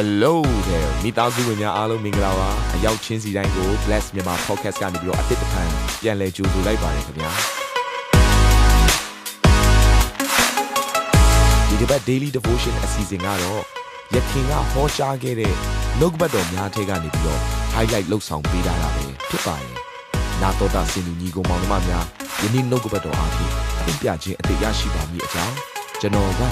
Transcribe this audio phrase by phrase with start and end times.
[0.00, 0.34] Hello
[0.68, 5.62] there မိသားစုဝင်များအားလုံးမင်္ဂလာပါအရောက်ချင်းစီတိုင်းကို Bless မြန်မာ Podcast ကနေပြီးတော့အသစ်တစ်ခါ
[6.02, 7.30] ပြန်လည်ကြိုဆိုလိုက်ပါတယ်ခင်ဗျာ
[11.68, 13.62] ဒီတစ်ပတ် Daily Devotion အစီအစဉ်ကတော့
[14.14, 15.54] ယခင်ကဟောကြားခဲ့တဲ့
[15.98, 17.40] နှုတ်ကပတ်တော်များထဲကနေပြီးတော့
[17.74, 19.74] highlight လောက်ဆောင်ပေးထားတာပဲဖြစ်ပါတယ်
[20.42, 22.04] နာတော်တာစင်သူညီကောင်မောင်နှမများ
[22.42, 25.56] ယနေ့နှုတ်ကပတ်တော်အားဖြင့်အပြခြင်းအသေးရရှိပါမည်အကြောင်း
[26.00, 26.48] ကျွန်တော်ကနေ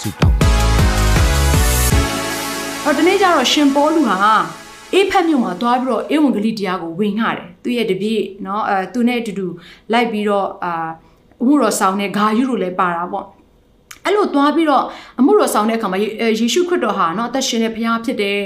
[0.00, 0.65] ဆုတောင်း
[2.85, 4.17] ဟောဒီနေ့ကျတော့ရှင်ပေါလုဟာ
[4.93, 9.47] အေးဖက်မြို့မှာသွားပြီးတော့အေဝံဂေလိတရားကိုဝင်ငှတယ်သူရဲ့တပည့်เนาะအဲသူနဲ့အတူတူ
[9.91, 10.89] လိုက်ပြီးတော့အာ
[11.41, 13.25] အမှုတော်ဆောင်တဲ့ဂါယုတို့လည်းပါတာပေါ့
[14.06, 14.84] အဲ့လိုသွားပြီးတော့
[15.20, 18.40] အမှုတော်ဆောင်တဲ့အခါမှာယေရှုခရစ်တော်ဟာနော်အသက်ရှင်တဲ့ဘုရားဖြစ်တယ်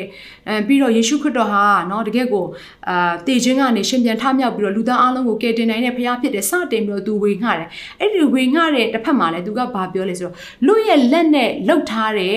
[0.48, 2.44] အဲပြီးတော့ယေရှုခရစ်တော်ဟာနော်တကယ့်ကို
[2.88, 7.68] အာတည်ခြင်းကနေရှင်ပြန်ထမြောက်ပြီးတော့လူသားအလုံးကိုကယ်တင်နိုင်တဲ့ဘုရားဖြစ်တယ်စတင်ပြီးတော့သူဝေငှတယ်
[8.00, 10.34] အဲ့ဒီဝေငှတဲ့တစ်ဖက်မှာလည်းသူကဘာပြောလဲဆိုတော့
[10.66, 12.36] လူရဲ့လက်နဲ့လှုပ်ထားတဲ့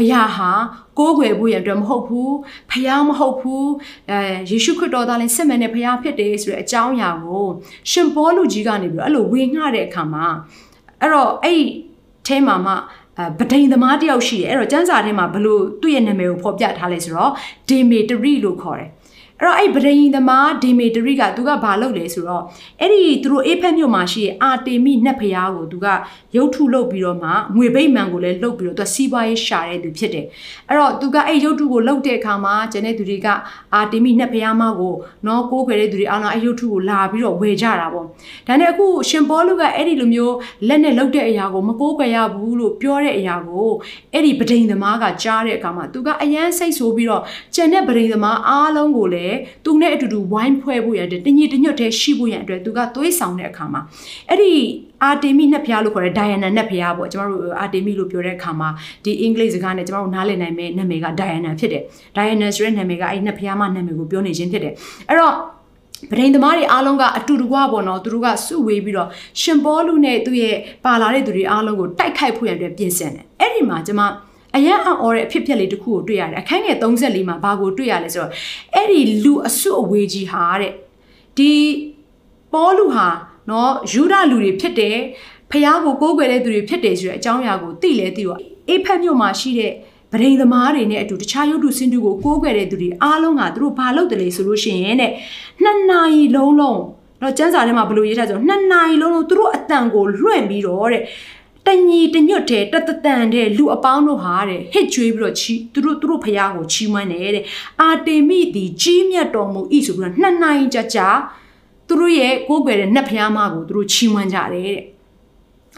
[0.00, 0.50] အရာဟာ
[0.98, 2.34] ကိုးကွယ်ဖို့ရအတွက်မဟုတ်ဘူး
[2.70, 3.70] ဖះမဟုတ်ဘူး
[4.10, 4.18] အဲ
[4.50, 7.46] ယေရှုခရစ်တော်သားလည်းစစ်မှန်တဲ့ဖះဖြစ်တယ်ဆိုတဲ့အကြောင်းအရာကို
[7.90, 10.26] ရှင်ပေါလုကြီးကနေပြီးတော့အဲ့လိုဝေငှတဲ့အခါမှာ
[11.00, 11.62] အဲ့တော့အဲ့
[12.26, 12.72] ထဲမှာမှ
[13.38, 17.32] ဗဒိန်သမားတယောက်ရှိတယ်အဲ့တော့ကျမ်းစာထဲမှာဘလို့သူ့ရဲ့နာမည်ကိုဖော်ပြထားလဲဆိုတော့
[17.68, 18.90] ဒေမေတရီလို့ခေါ်တယ်
[19.42, 22.44] အဲ့တော့အဲ့ဗဒိန်သမားဒေမေတရီကသူကဘာလုပ်လဲဆိုတော့
[22.80, 25.86] အဲ့ဒီသူတို့အေဖက်မြို့မှာရှိတဲ့အာတေမိနတ်ဖျားကိုသူက
[26.36, 30.26] ရုပ်ထုလုပ်ပြီးတော့မှငွေဘိတ်မှန်ကိုလည်းလုပ်ပြီးတော့သူစီးပွားရေးရှာတဲ့သူဖြစ်တယ်
[30.68, 33.28] အဲ့တော့သူကအဲ့ရုပ်ထုကိုလုပ်တဲ့အခါမှာကျန်တဲ့သူတွေက
[33.74, 34.94] အာတေမိနတ်ဖျားမကို
[35.26, 38.06] နော်ကိုးခွေတဲ့သူတွေအားလုံးအဲ့ရုပ်ထုကိုလာပြီးတော့ဝယ်ကြတာပေါ့
[38.46, 40.34] ဒါနဲ့အခုရှင်ပေါလုကအဲ့ဒီလိုမျိုး
[40.68, 43.70] လက်နဲ့လုပ်တဲ့အရာကိုမကိုးခွေရဘူးလို့ပြောတဲ့အရာကို
[44.12, 47.22] အဲ့ဒီဗဒိန်သမားကကြားတဲ့အခါမှာသူကအယမ်းစိတ်ဆိုးပြီးတော့
[47.54, 49.31] ကျန်တဲ့ဗဒိန်သမားအားလုံးကိုလည်း
[49.64, 53.80] သူနဲ့အတူတူဝိုင်းဖွဲ့ဖို့ရတဲ့တညီတညွတ်တည်းရှိဖို့ရတဲ့အတွက်သူကသွေးဆောင်တဲ့အခါမှာ
[54.28, 54.52] အဲ့ဒီ
[55.02, 58.68] အာတေမိနတ်ဖျားလို့ခေါ်တဲ့ဒိုင်ယနာနတ်ဖျားပေါ့ကျမတို့အာတေမိလို့ပြောတဲ့အခါမှာ
[59.04, 61.82] ဒီအင်္ဂလိပ်စကားနဲ့ကျမတို့နားလည်နိုင်မယ့်နာမည်ကဒိုင်ယနာဖြစ်တယ်
[62.16, 64.74] ဒိုင်ယနာဆိုတဲ့နာမည်ကအဲ့နတ်ဖျားမနာမည်ကိုပြောနေခြင်းဖြစ်တယ်
[65.08, 65.34] အဲ့တော့
[66.10, 69.08] ဗရိန်သမားတွေအားလုံးကအတူတကွပေါ့နော်သူတို့ကစုဝေးပြီးတော့
[69.40, 74.00] ရှင်ပေါလုနဲ့သူ့ရဲ့ပါလာတဲ့သူတွေအားလုံးကိုတိုက်ခိုက်ဖို့ရတဲ့ပြင်ဆင်တယ်အဲ့ဒီမှာကျမ
[74.56, 78.32] အရန်အံ့ဩတဲ့အဖြစ်အပျက်လေးတစ်ခုကိုတွေ့ရတယ်အခန်းငယ်34မှာဘာကိုတွေ့ရလဲဆိုတော့
[78.74, 80.72] အဲ့ဒီလူအစုအဝေးကြီးဟာတဲ့
[81.38, 81.52] ဒီ
[82.52, 83.08] ပေါလုဟာ
[83.50, 84.96] နော်ယူဒလူတွေဖြစ်တယ်
[85.50, 89.72] ဖះကိုကိုးကွယ်တဲ့သူတွေဖြစ်တယ်ဆိုတဲ့အကြောင်းအရာကိုသိလဲသိတော့အေဖက်မြို့မှာရှိတဲ့
[90.12, 95.12] ဗရိန်သမားတွေနဲ့အတူတခြားရုပ်တုစင်တူကိုကိုးကွယ်တဲ့သူတွေအားလုံးကသူတို့ဘာလုပ်တယ်လဲဆိုလို့ရှိရင်တဲ့
[95.62, 96.80] နှစ်နာရီလုံးလုံး
[97.22, 101.02] တော့ကျန်းစာထဲမှာဘယ်လိုရေးထားဆိုနှစ်နာရီလုံးလုံးသူတို့အတန်ကိုလွှင့်ပြီးတော့တဲ့
[101.66, 107.44] တညီတညွတ်တဲ့တတတန်တဲ့လူအပေါင်းတို့ဟာတဲ့ဟစ်ကြွေးပြီးတော့ချီသူတို့သူတို့ဖះကိုချီးမွမ်းတယ်တဲ့
[107.80, 111.08] အာတေမိဒီကြီးမြတ်တော်မူဤဆိုပြီးတော့နှစ်နိုင်ကြာကြာ
[111.88, 114.80] သူတို့ရဲ့ကိုးကွယ်တဲ့နတ်ဖះမကိုသူတို့ချီးမွမ်းကြတယ်တဲ့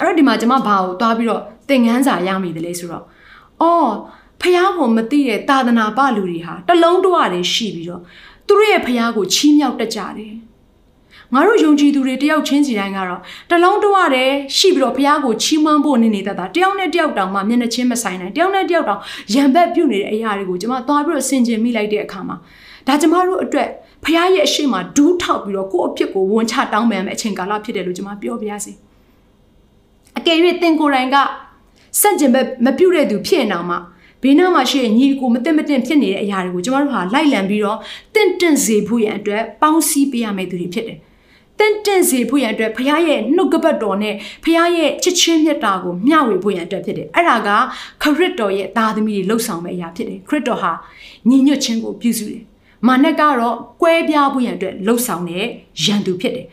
[0.01, 3.05] အဲ့တော့ဒီမှာကျွန်မဘာကိုသွားပြီးတော့သင်ငန်းစာရမိတယ်လေဆိုတော့
[3.63, 3.93] အော်
[4.41, 8.03] ဖះကိုမသိတဲ့သာသနာပလူတွေဟာတလုံးတဝတယ်ရှိပြီးတော့
[8.47, 10.35] သူတို့ရဲ့ဖះကိုချီးမြှောက်တတ်ကြတယ်
[11.35, 13.21] ငါတို့ယုံကြည်သူတွေတယောက်ချင်းစီတိုင်းကတော့
[13.51, 19.01] တလုံးတဝတယ်ရှိပြီးတော့ဘုရားကိုချီးမွမ်းဖို့နေနေတတ်တာတယောက်နဲ့တယောက်တောင်မှမျက်နှာချင်းမဆိုင်နိုင်တယောက်နဲ့တယောက်တောင်
[19.35, 22.37] ရံဘက်ပြုတ်နေတဲ့အရာတွေကိုကျွန်မသွားပြီးတော့ဆင်ခြင်မိလိုက်တဲ့အခါမှာ
[22.87, 23.69] ဒါကျမတို့အတွက်
[24.05, 28.73] ဘုရားရဲ့အရှိမဒူးထောက်ပြီးတော့ကိုယ့်အဖြစ်ကိုဝန်ချတောင်းပန်မယ့်အချိန်ကာလဖြစ်တယ်လို့ကျွန်မပြောပြရစီ
[30.19, 31.17] အကယ်၍သင်ကိုယ်တိုင်က
[32.01, 33.77] စက်ကျင်ဘက်မပြုတ်တဲ့သူဖြစ်နေအောင်မှ
[34.23, 37.79] ဘေးနားမှာရှိတဲ့ညီကိုမတင်မတင်ဖြစ်နေတဲ့အရာတွေကိုကျမတို့ဟာလိုက်လံပြီးတော့
[38.15, 40.99] တင့်တင့်စေဖို့ရန်အတွက်ပေါင်းစည်းပေးရမယ့်သူတွေဖြစ်တယ်
[41.65, 44.15] တင့်တင့်စေဖို့ရန်အတွက်ဖခင်ရဲ့နှုတ်ကပတ်တော်နဲ့
[44.45, 47.51] ဖခင်ရဲ့ချစ်ချင်းမြတ်တာကိုမျှဝေဖို့ရန်အတွက်ဖြစ်တယ်အဲ့ဒါက
[48.03, 50.73] ခရစ်တော်ရဲ့သားသမီးတွေလှုပ်ဆောင်မယ့်အရာဖြစ်တယ်ခရစ်တော်ဟာ
[51.29, 52.43] ညီညွတ်ခြင်းကိုပြုစုတယ်
[52.87, 55.47] မာနက်ကတော့ကွဲပြားဖို့ရန်အတွက်လှုပ်ဆောင်တဲ့
[55.85, 56.47] ရန်သူဖြစ်တယ်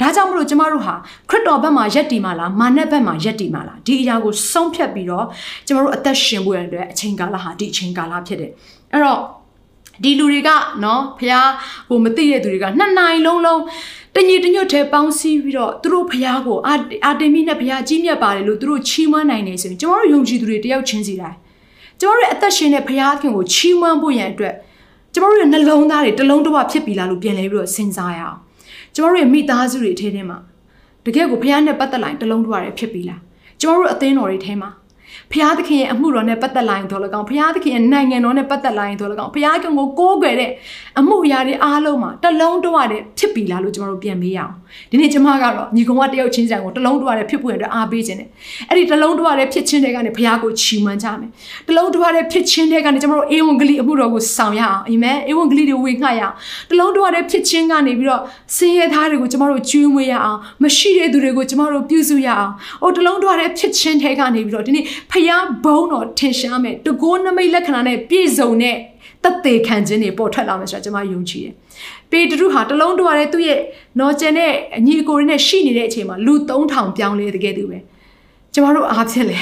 [0.00, 0.94] ဒါကြောင့်မလို့ကျမတို့ဟာ
[1.30, 5.26] ခရစ်တော်ဘက်မှာယက်တီမှာလားမာနက်ဘက်မှာယက်တီမှာလားဒီအရာကိုဆုံးဖြတ်ပြီးတော့
[5.66, 8.52] ကျမတို့အသက်ရှင်ဖို့ရအတွက်အချိန်ကာလဟာဒီအချိန်ကာလဖြစ်တယ်
[8.92, 9.20] အဲ့တော့
[10.02, 10.50] ဒီလူတွေက
[10.84, 11.32] နော်ဖះ
[11.88, 13.60] ဟိုမသိတဲ့သူတွေကနှစ်နိုင်လုံးလုံး
[14.16, 21.38] တညီတညွတ်ထဲပေါင်းစည်းပြီးတော့သူတို့ဖះကိုအာအာတင်မီနဲ့ဖះကြီးမြတ်ပါတယ်လို့သူတို့ချီးမွမ်းနိုင်နေဆိုရင်ကျမတို့ယုံကြည်သူတွေတယောက်ချင်းစီတိုင်း
[22.00, 24.54] ကျမတို့ရဲ့အသက်ရှင်တဲ့ဖះခင်ကိုချီးမွမ်းဖို့ရန်အတွက်
[25.14, 28.38] ကျမတို့ရဲ့နှလုံးသားတွေတလုံးတစ်ဝဖြစ်ပြီလားလို့ပြန်လဲပြီးတော့စဉ်းစားရအောင်
[28.94, 30.38] ကျမတို့ရဲ့မိသားစုတွေထဲထဲမှာ
[31.04, 33.20] တကယ်ကိုဖះနဲ့ပတ်သက်လိုက်တလုံးတစ်ဝတွေဖြစ်ပြီလား
[33.60, 34.70] ကျမတို့အသင်းတော်တွေထဲမှာ
[35.32, 40.50] ဖျားသခင်ရဲ့အမှုတော်နဲ့ပတ်သက်လာရင်တော်လကောင်ဖျားသခင်ရဲ့နိုင်ငံတော်နဲ့ပတ်သက်လာရင်တော်လကောင်ဖျားခင်ကိုကိုးကွယ်တဲ့
[40.98, 44.54] အမှုအရာတွေအားလုံးမှာတလုံးတဝတဲ့ဖြစ်ပြီလားလို့ကျွန်တော်တို့ပြန်မေးရအောင်
[44.90, 48.28] ဒီနေ့ကျမကတော့ညီကောင်ကတယောက်ချင်းဆိုင်ကိုတလုံးတွားတဲ့ဖြစ်ပွင့်အတွက်အားပေးခြင်းတယ်
[48.68, 51.30] အဲ့ဒီတလုံးတွားတဲ့ဖြစ်ချင်းတွေကနေဘုရားကိုချီးမွမ်းကြမယ်
[51.68, 56.34] တလုံးတွားတဲ့ဖြစ်ချင်းတွေကနေကျမတို့အေဝံဂေလိအမှုတော်ကိုဆောင်ရအောင်အာမင်အေဝံဂေလိတွေဝေငှရအောင်
[56.70, 58.22] တလုံးတွားတဲ့ဖြစ်ချင်းကနေပြီးတော့
[58.56, 62.52] ဆင်းရဲသားတွေကိုကျမတို့ကျွေးမွေးရအောင်မရှိတဲ့သူတွေကိုကျမတို့ပြုစုရအောင်
[62.82, 68.78] ဟိုတလုံးတွားတဲ့ဖြစ်ချင်းတွေကနေပြီးတော့ဒီနေ့ဖျားဘုံတော်ထင်ရှားမယ်တကောနမိတ်လက္ခဏာနဲ့ပြည့်စုံတဲ့တ
[69.44, 71.54] သက်ခံခြင်းတွေပေါ်ထွက်လာမယ်ဆိုတာကျွန်မယုံကြည်တယ်။
[72.10, 73.60] ပေတရုဟာတလုံးတွားတဲ့သူ့ရဲ့
[74.00, 74.52] နော်ကျန်တဲ့
[74.86, 77.78] ညီအကိုရင်းနဲ့ရှိနေတဲ့အချိန်မှာလူ3000ပြောင်းလဲတကယ်သူပဲ။
[78.56, 79.38] ကျမတို့အားဖြင့်လေ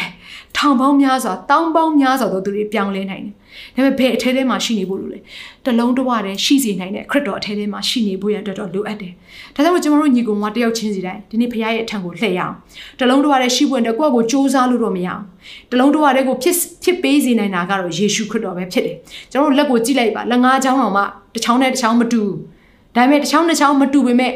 [0.56, 3.34] ထောင်ပေါင်းများစွာတောင်းပေါင်းများစွာသောသူတွေပြောင်းလဲနိုင်တယ်။
[3.76, 5.18] ဒါပေမဲ့ဘယ်အထဲထဲမှာရှိနေဖို့လို့လဲ။
[5.66, 9.12] တလုံးတွားတဲ့ရှိစေနိုင်တဲ့ခရစ်တော်အထဲထဲမှာရှိနေဖို့ရတဲ့တော့လိုအပ်တယ်။
[9.54, 12.54] ဒါကြောင့်ကျမတို့ညီကောင်မတယောက်ချင်းစီတိုင်းဒီနေ့ဖခင်ရဲ့အထံကိုလှည့်ရအောင်။
[13.00, 15.22] တလုံးတွားတဲ့ရှိဖို့တဲ့ကိုယ့်ကိုစ조사လို့တော့မရအောင်။
[15.70, 18.96] တလုံးတွားတဲ့ကိုဖြစ်ဖြစ်ပေးစေနိုင်တာကတော့ယေရှုခရစ်တော်ပဲဖြစ်တယ်။
[19.30, 21.02] ကျွန်တော်တို့လက်ကိုကြည့်လိုက်ပါလက်ငါးချောင်းတော်မှ
[21.34, 22.36] တစ်ချောင်းနဲ့တစ်ချောင်းမတူဘူး။
[22.96, 24.32] ဒါပေမဲ့တစ်ချောင်းတစ်ချောင်းမတူပေမဲ့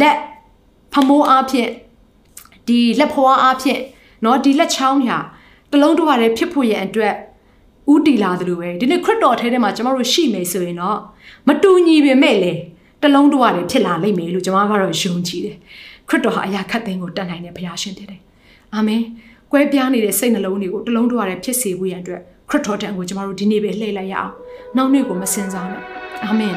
[0.00, 0.16] လက်
[0.92, 1.70] ဖမိုးအားဖြင့်
[2.68, 3.80] ဒီလက်ဖွားအားဖြင့်
[4.24, 5.18] နော်ဒီလက်ချောင်းညာ
[5.72, 7.14] တလုံးတစ်ဝါတည်းဖြစ်ဖို့ရန်အတွက်
[7.92, 10.98] ဥတီလာသလိုပဲဒီနေ့ခရစ်တော်အထဲထဲမှာကျမတို့ရှိမယ်ဆိုရင်တော့
[11.48, 12.52] မတူညီပေမဲ့လေ
[13.02, 15.56] တလုံးတစ်ဝါတည်းဖြစ်လာလိမ့်မယ်လို့ကျမကတော့ယုံကြည်တယ်
[16.08, 18.20] ခရစ်တော်ဟာအရာခတ်သိမ်းကိုတတ်နိုင်တဲ့ဘုရားရှင်ဖြစ်တယ်
[18.74, 19.02] အာမင်
[19.52, 22.20] ကွဲပြားနေတဲ့စိတ်နှလုံးတွေကိုတလုံးတစ်ဝါတည်းဖြစ်စေဖို့ရန်အတွက်
[22.50, 24.30] ခရစ်တော်တန်ကိုကျမတို့ဒီနေ့ပဲလှည့်လိုက်ရအောင်
[24.76, 25.82] နောက်နေ့ကိုမစင်စားနဲ့
[26.24, 26.56] အာမင်